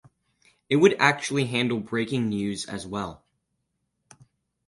[0.67, 3.23] It would actually handle breaking news as well.